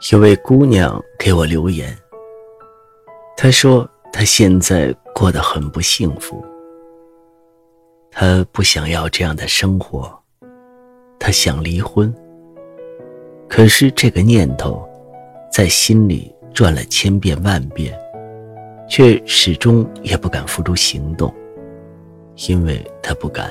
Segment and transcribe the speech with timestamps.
[0.00, 1.92] 有位姑娘给我留言，
[3.36, 6.42] 她说她现在过得很不幸福，
[8.12, 10.16] 她不想要这样的生活，
[11.18, 12.14] 她想离婚。
[13.48, 14.88] 可是这个念头
[15.50, 17.92] 在心里转了千遍万遍，
[18.88, 21.34] 却始终也不敢付诸行动，
[22.48, 23.50] 因为她不敢。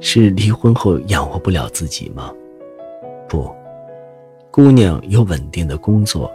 [0.00, 2.34] 是离婚后养活不了自己吗？
[3.28, 3.56] 不。
[4.50, 6.32] 姑娘有稳定的工作，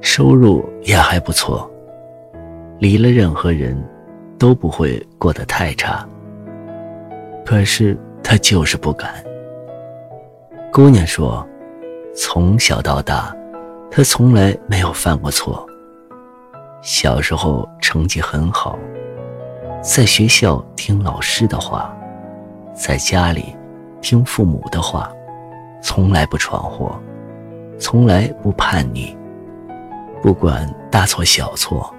[0.00, 1.70] 收入也还不错。
[2.78, 3.80] 离了任何人，
[4.38, 6.04] 都不会过得太差。
[7.44, 9.12] 可是她就是不敢。
[10.72, 11.46] 姑娘说
[12.16, 13.36] ：“从小到大，
[13.90, 15.66] 她从来没有犯过错。
[16.80, 18.78] 小时候成绩很好，
[19.82, 21.94] 在学校听老师的话，
[22.72, 23.54] 在家里
[24.00, 25.12] 听父母的话。”
[25.80, 26.98] 从来不闯祸，
[27.78, 29.16] 从来不叛逆，
[30.22, 31.94] 不管大错小错，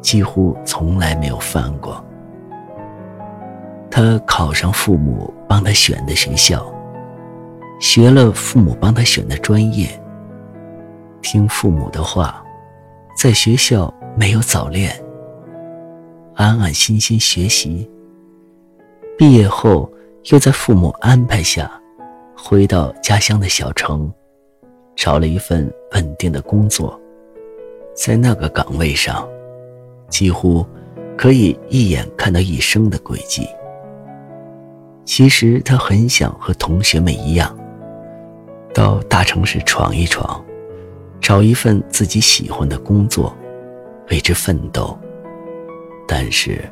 [0.00, 2.04] 几乎从来没有犯过。
[3.90, 6.70] 他考上父母帮他选的学校，
[7.80, 9.88] 学了父母帮他选的专业，
[11.22, 12.44] 听父母的话，
[13.16, 14.92] 在学校没有早恋，
[16.34, 17.88] 安安心心学习。
[19.16, 19.90] 毕业后
[20.30, 21.70] 又在父母安排下。
[22.36, 24.12] 回到家乡的小城，
[24.94, 27.00] 找了一份稳定的工作，
[27.94, 29.26] 在那个岗位上，
[30.08, 30.64] 几乎
[31.16, 33.48] 可以一眼看到一生的轨迹。
[35.04, 37.56] 其实他很想和同学们一样，
[38.74, 40.44] 到大城市闯一闯，
[41.20, 43.34] 找一份自己喜欢的工作，
[44.10, 44.96] 为之奋斗。
[46.06, 46.62] 但是，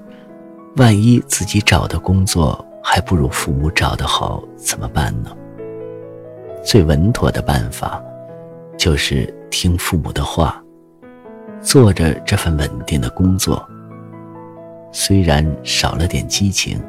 [0.77, 5.35] 万一自己找的工作还不如父母找的好，怎么办呢？
[6.65, 8.03] 最稳妥的办法，
[8.79, 10.61] 就是听父母的话，
[11.61, 13.63] 做着这份稳定的工作。
[14.91, 16.81] 虽然少了点激情，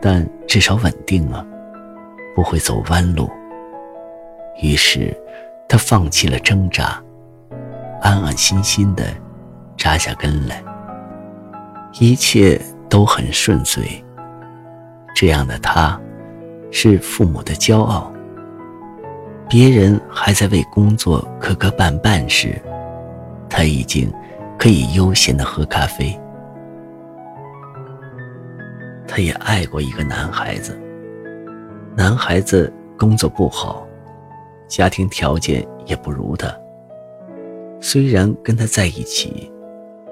[0.00, 1.46] 但至少稳定了，
[2.34, 3.30] 不会走弯路。
[4.62, 5.14] 于是，
[5.68, 6.98] 他放弃了挣扎，
[8.00, 9.04] 安安心心的
[9.76, 10.64] 扎下根来。
[12.00, 12.58] 一切
[12.88, 13.84] 都很顺遂。
[15.14, 16.00] 这样的他，
[16.70, 18.10] 是父母的骄傲。
[19.48, 22.60] 别人还在为工作磕磕绊绊时，
[23.48, 24.12] 他已经
[24.58, 26.18] 可以悠闲的喝咖啡。
[29.06, 30.76] 他也爱过一个男孩子，
[31.96, 33.86] 男孩子工作不好，
[34.66, 36.52] 家庭条件也不如他。
[37.80, 39.50] 虽然跟他在一起，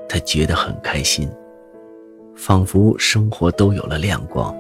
[0.08, 1.28] 他觉得很开心，
[2.36, 4.54] 仿佛生活都有了亮光。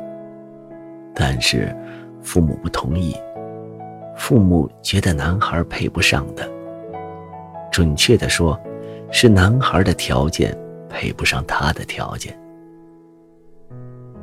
[1.14, 1.72] 但是
[2.20, 3.16] 父母不同意。
[4.16, 6.48] 父母觉得男孩配不上的，
[7.70, 8.58] 准确的说，
[9.10, 10.56] 是男孩的条件
[10.88, 12.38] 配不上他的条件。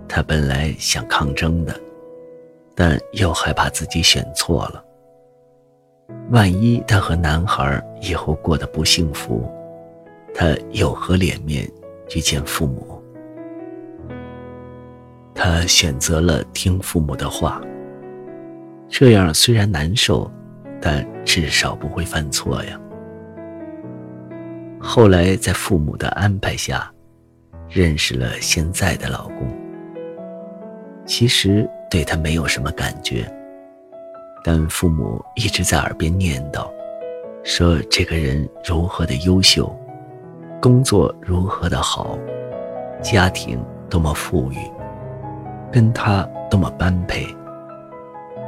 [0.07, 1.75] 他本来想抗争的，
[2.75, 4.83] 但又害怕自己选错了。
[6.29, 9.49] 万一他和男孩以后过得不幸福，
[10.33, 11.69] 他有何脸面
[12.07, 13.01] 去见父母？
[15.33, 17.61] 他选择了听父母的话。
[18.93, 20.29] 这样虽然难受，
[20.81, 22.77] 但至少不会犯错呀。
[24.77, 26.91] 后来在父母的安排下，
[27.69, 29.47] 认识了现在的老公。
[31.05, 33.25] 其实对他没有什么感觉，
[34.43, 36.69] 但父母一直在耳边念叨，
[37.43, 39.73] 说这个人如何的优秀，
[40.61, 42.19] 工作如何的好，
[43.01, 43.57] 家庭
[43.89, 44.57] 多么富裕，
[45.71, 47.25] 跟他多么般配。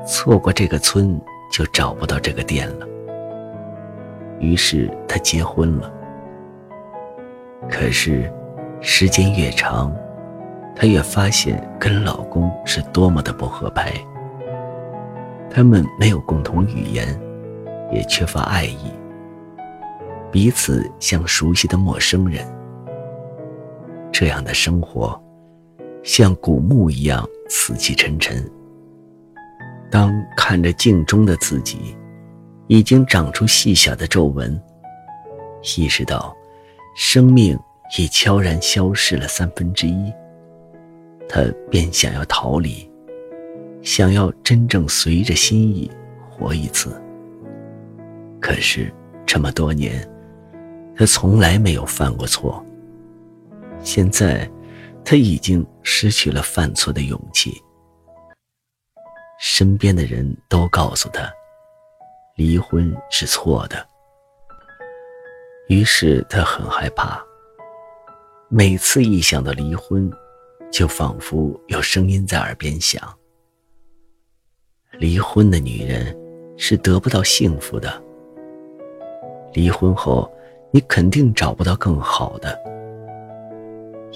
[0.05, 1.19] 错过这个村，
[1.51, 2.87] 就找不到这个店了。
[4.39, 5.91] 于是她结婚了。
[7.69, 8.31] 可是，
[8.81, 9.95] 时间越长，
[10.75, 13.93] 她越发现跟老公是多么的不合拍。
[15.49, 17.07] 他们没有共同语言，
[17.91, 18.91] 也缺乏爱意，
[20.31, 22.45] 彼此像熟悉的陌生人。
[24.11, 25.17] 这样的生活，
[26.03, 28.43] 像古墓一样死气沉沉。
[29.93, 31.95] 当看着镜中的自己，
[32.65, 34.59] 已经长出细小的皱纹，
[35.77, 36.35] 意识到
[36.95, 37.55] 生命
[37.95, 40.11] 已悄然消失了三分之一，
[41.29, 42.89] 他便想要逃离，
[43.83, 45.91] 想要真正随着心意
[46.27, 46.99] 活一次。
[48.41, 48.91] 可是
[49.27, 50.09] 这么多年，
[50.95, 52.65] 他从来没有犯过错。
[53.83, 54.49] 现在，
[55.05, 57.62] 他已经失去了犯错的勇气。
[59.39, 61.31] 身边的人都告诉他，
[62.35, 63.85] 离婚是错的。
[65.67, 67.21] 于是他很害怕。
[68.49, 70.11] 每次一想到离婚，
[70.71, 73.01] 就仿佛有声音在耳边响：
[74.93, 76.15] 离婚的女人
[76.57, 78.01] 是得不到幸福的。
[79.53, 80.31] 离婚后，
[80.71, 82.59] 你肯定找不到更好的。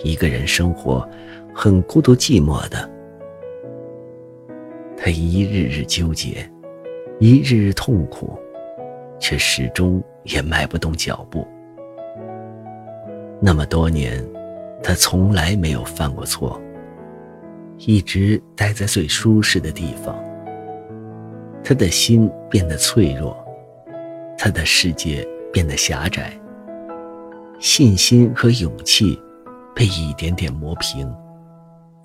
[0.03, 1.07] 一个人生活，
[1.55, 2.87] 很孤独寂寞的。
[5.07, 6.45] 他一日日纠结，
[7.17, 8.37] 一日日痛苦，
[9.21, 11.47] 却始终也迈不动脚步。
[13.41, 14.21] 那么多年，
[14.83, 16.61] 他从来没有犯过错，
[17.77, 20.13] 一直待在最舒适的地方。
[21.63, 23.33] 他的心变得脆弱，
[24.37, 26.37] 他的世界变得狭窄，
[27.61, 29.17] 信心和勇气
[29.73, 31.09] 被一点点磨平，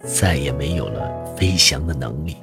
[0.04, 2.36] 再也没有了飞翔的能力。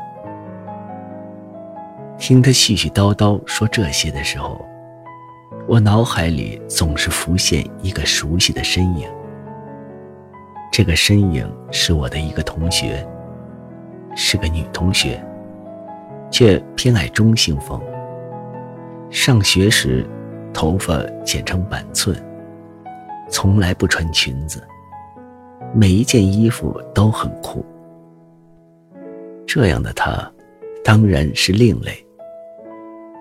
[2.20, 4.64] 听他絮絮叨叨说这些的时候，
[5.66, 9.10] 我脑海里总是浮现一个熟悉的身影。
[10.70, 13.08] 这个身影是我的一个同学，
[14.18, 15.24] 是个女同学，
[16.30, 17.82] 却偏爱中性风。
[19.10, 20.06] 上学时，
[20.54, 22.16] 头发剪成板寸，
[23.30, 24.62] 从来不穿裙子，
[25.74, 27.66] 每一件衣服都很酷。
[29.48, 30.30] 这样的她，
[30.84, 32.06] 当然是另类。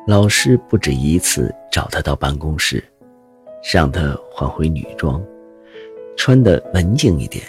[0.08, 2.82] 老师不止一次找他到办公室，
[3.70, 5.22] 让他换回女装，
[6.16, 7.44] 穿得文静一点。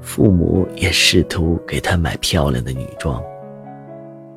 [0.00, 3.22] 父母也试图给他买漂亮的女装，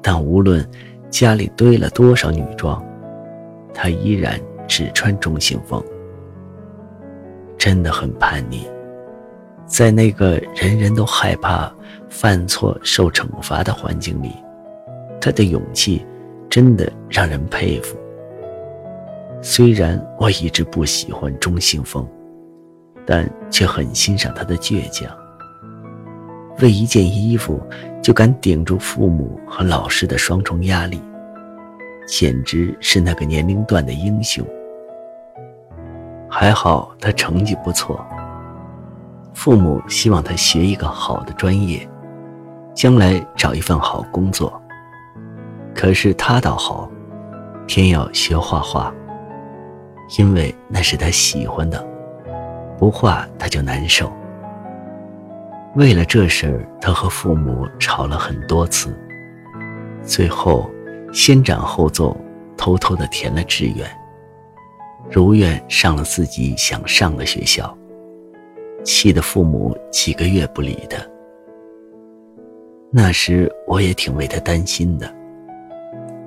[0.02, 0.70] 但无论
[1.10, 2.86] 家里堆了多少女装，
[3.74, 5.82] 他依然只穿中性风。
[7.58, 8.68] 真的很叛逆，
[9.66, 11.74] 在那个人人都害怕
[12.10, 14.34] 犯错受惩罚的环境里，
[15.22, 16.06] 他的勇气。
[16.52, 17.98] 真的让人佩服。
[19.42, 22.06] 虽然我一直不喜欢中性风，
[23.06, 25.10] 但却很欣赏他的倔强。
[26.60, 27.60] 为一件衣服
[28.04, 31.02] 就敢顶住父母和老师的双重压力，
[32.06, 34.46] 简直是那个年龄段的英雄。
[36.30, 38.06] 还好他成绩不错，
[39.34, 41.88] 父母希望他学一个好的专业，
[42.76, 44.61] 将来找一份好工作。
[45.74, 46.90] 可是他倒好，
[47.68, 48.94] 偏要学画画，
[50.18, 51.86] 因为那是他喜欢的，
[52.78, 54.12] 不画他就难受。
[55.76, 58.94] 为了这事儿，他和父母吵了很多次，
[60.04, 60.70] 最后
[61.14, 62.16] 先斩后奏，
[62.58, 63.90] 偷偷的填了志愿，
[65.10, 67.76] 如愿上了自己想上的学校，
[68.84, 70.98] 气得父母几个月不理他。
[72.92, 75.21] 那时我也挺为他担心的。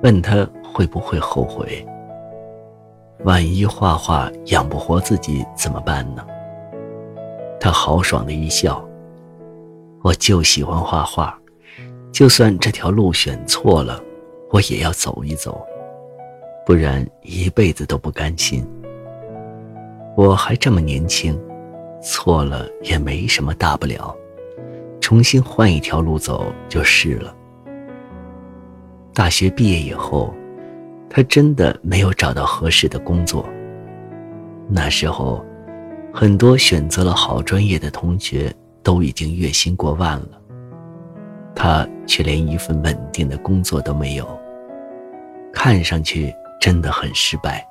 [0.05, 1.83] 问他会不会后悔？
[3.23, 6.23] 万一画画养不活自己怎么办呢？
[7.59, 8.87] 他豪爽的一笑
[10.05, 11.35] ：“我就喜欢画画，
[12.11, 13.99] 就算这条路选错了，
[14.51, 15.65] 我也要走一走，
[16.67, 18.63] 不然一辈子都不甘心。
[20.15, 21.35] 我还这么年轻，
[21.99, 24.15] 错了也没什么大不了，
[25.01, 27.35] 重新换一条路走就是了。”
[29.15, 30.33] 大学毕业以后，
[31.09, 33.47] 他真的没有找到合适的工作。
[34.67, 35.43] 那时候，
[36.13, 38.53] 很多选择了好专业的同学
[38.83, 40.41] 都已经月薪过万了，
[41.55, 44.27] 他却连一份稳定的工作都没有，
[45.53, 47.65] 看上去真的很失败。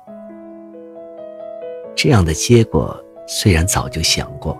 [1.95, 4.57] 这样的结果虽然早就想过，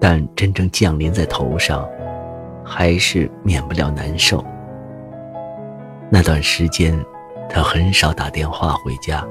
[0.00, 1.86] 但真正降临在头上，
[2.64, 4.42] 还是免不了难受。
[6.14, 6.96] 那段时间，
[7.50, 9.26] 他很少打电话回家，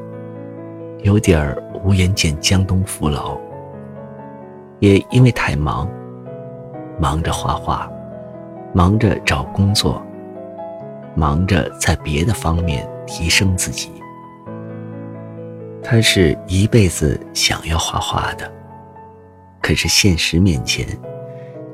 [1.03, 3.39] 有点儿无颜见江东父老。
[4.79, 5.89] 也因为太忙，
[6.99, 7.89] 忙着画画，
[8.73, 10.05] 忙着找工作，
[11.15, 13.89] 忙着在别的方面提升自己。
[15.81, 18.51] 他是一辈子想要画画的，
[19.61, 20.85] 可是现实面前，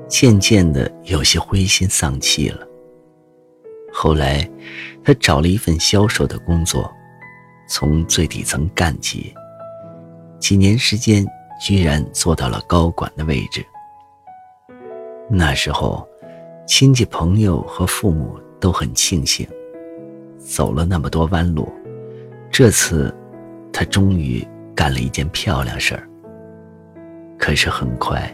[0.08, 2.69] 渐渐的有些灰心丧气了。
[4.02, 4.50] 后来，
[5.04, 6.90] 他找了一份销售的工作，
[7.68, 9.36] 从最底层干起，
[10.40, 11.28] 几年时间
[11.60, 13.62] 居然做到了高管的位置。
[15.30, 16.08] 那时候，
[16.66, 19.46] 亲戚朋友和父母都很庆幸，
[20.38, 21.70] 走了那么多弯路，
[22.50, 23.14] 这次
[23.74, 26.08] 他终于干了一件漂亮事儿。
[27.38, 28.34] 可是很快，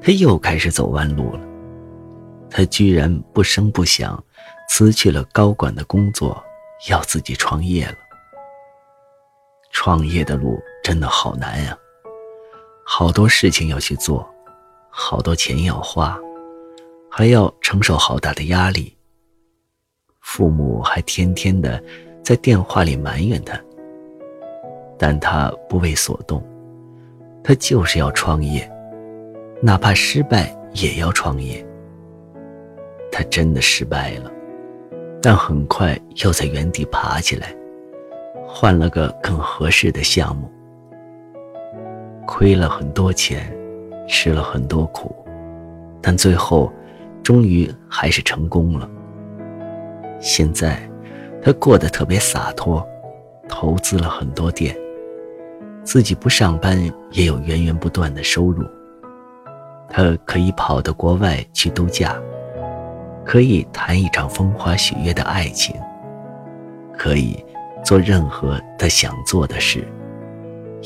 [0.00, 1.40] 他又开始走弯路了。
[2.48, 4.24] 他居然不声不响
[4.76, 6.44] 辞去了高管的工作，
[6.90, 7.94] 要自己创业了。
[9.70, 11.78] 创业的路真的好难呀，
[12.84, 14.28] 好多事情要去做，
[14.90, 16.18] 好多钱要花。
[17.08, 18.92] 还要承受好大的压力，
[20.20, 21.80] 父母还天天的
[22.24, 23.56] 在电话里埋怨他，
[24.98, 26.44] 但他不为所动，
[27.44, 28.68] 他就是要创业，
[29.62, 31.64] 哪怕失败也要创业。
[33.12, 34.33] 他真的失败了，
[35.24, 37.56] 但很快又在原地爬起来，
[38.46, 40.52] 换了个更合适的项目，
[42.26, 43.50] 亏了很多钱，
[44.06, 45.16] 吃了很多苦，
[46.02, 46.70] 但最后。
[47.22, 48.86] 终于还是成功了。
[50.20, 50.78] 现在，
[51.42, 52.86] 他过得特别洒脱，
[53.48, 54.76] 投资了很多店，
[55.82, 56.78] 自己不上班
[57.12, 58.62] 也有源源不断的收入。
[59.88, 62.14] 他可以跑到国外去度假，
[63.24, 65.74] 可以谈一场风花雪月的爱情，
[66.96, 67.44] 可以
[67.84, 69.86] 做任何他想做的事，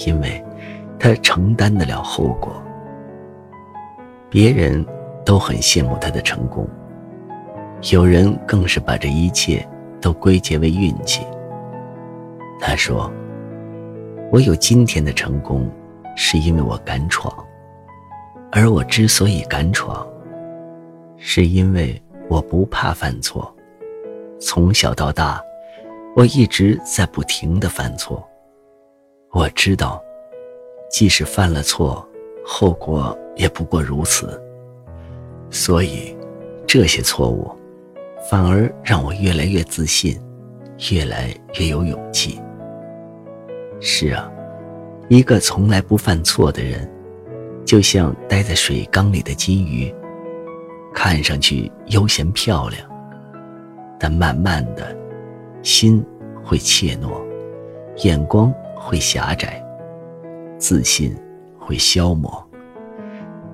[0.07, 0.43] 因为
[0.99, 2.53] 他承担得了后果。
[4.31, 4.87] 别人。
[5.25, 6.67] 都很羡慕他的成功，
[7.93, 9.63] 有人更是把这一切
[10.01, 11.21] 都归结为运气。
[12.59, 13.13] 他说
[14.33, 15.71] ：“我有今天的成功，
[16.17, 17.31] 是因为我敢闯；
[18.51, 20.07] 而我之所以敢闯，
[21.19, 23.55] 是因为我不怕犯错。
[24.41, 25.43] 从小到大，
[26.15, 28.27] 我一直在不停的犯错。
[29.33, 30.03] 我知道，
[30.91, 32.07] 即使犯了错，
[32.45, 34.41] 后果也不过如此。”
[35.51, 36.17] 所以，
[36.67, 37.51] 这些错误，
[38.31, 40.21] 反而让我越来越自信，
[40.93, 42.39] 越来越有勇气。
[43.81, 44.31] 是啊，
[45.09, 46.87] 一个从来不犯错的人，
[47.65, 49.95] 就像待在水缸里的金鱼，
[50.95, 52.83] 看上去悠闲漂亮，
[53.99, 54.97] 但慢慢的，
[55.63, 56.05] 心
[56.45, 57.23] 会怯懦，
[58.05, 59.63] 眼光会狭窄，
[60.59, 61.17] 自信
[61.59, 62.45] 会消磨。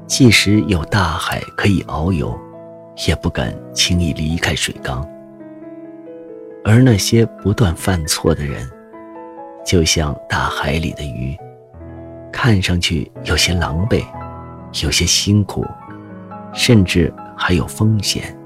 [0.07, 2.39] 即使有大海可以遨游，
[3.07, 5.07] 也不敢轻易离开水缸。
[6.65, 8.67] 而那些不断犯错的人，
[9.65, 11.37] 就像大海里的鱼，
[12.33, 14.05] 看上去有些狼狈，
[14.83, 15.67] 有些辛苦，
[16.53, 18.37] 甚至还有风险。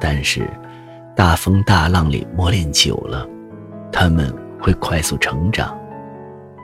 [0.00, 0.48] 但是，
[1.14, 3.28] 大风大浪里磨练久了，
[3.92, 5.78] 他们会快速成长，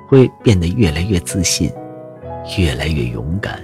[0.09, 1.71] 会变得越来越自信，
[2.59, 3.61] 越来越勇敢。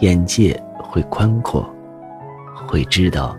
[0.00, 1.68] 眼界会宽阔，
[2.66, 3.36] 会知道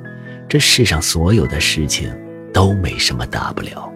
[0.47, 2.13] 这世上所有的事情
[2.53, 3.91] 都没什么大不了。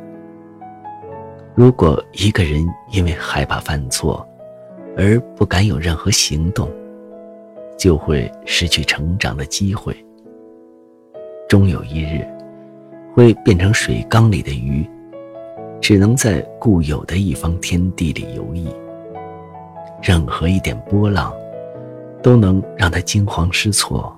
[1.55, 4.25] 如果一个人因为害怕犯错
[4.97, 6.69] 而不敢有任何行动，
[7.79, 9.95] 就会失去成长的机会。
[11.47, 12.23] 终有一日，
[13.15, 14.87] 会变成水缸里的鱼，
[15.81, 18.71] 只能在固有的一方天地里游弋。
[20.03, 21.33] 任何一点波浪。
[22.21, 24.13] 都能让他惊慌失措，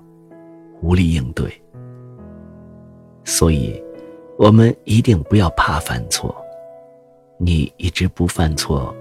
[0.81, 1.45] 无力应对。
[3.23, 3.79] 所以，
[4.39, 6.35] 我们一定不要怕犯错。
[7.37, 8.91] 你一直不犯错，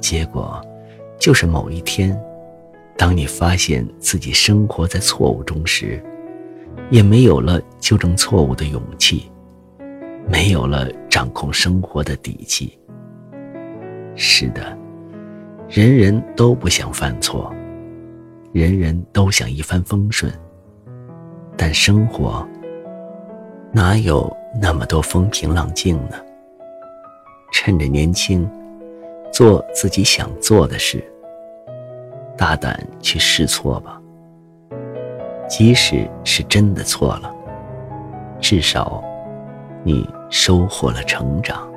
[0.00, 0.60] 结果
[1.20, 2.20] 就是某一天，
[3.02, 6.00] 当你发现自己生活在错误中时，
[6.88, 9.28] 也没有了纠正错误的勇气，
[10.28, 12.78] 没有了掌控生活的底气。
[14.14, 14.78] 是的，
[15.68, 17.52] 人人都不想犯错。
[18.52, 20.32] 人人都想一帆风顺，
[21.56, 22.46] 但生活
[23.72, 26.14] 哪有那么多风平浪静呢？
[27.52, 28.48] 趁着年轻，
[29.32, 31.04] 做自己想做的事，
[32.42, 34.02] 大胆去试错吧。
[35.48, 37.32] 即使是真的错了，
[38.40, 39.00] 至少
[39.84, 41.71] 你收获了成长。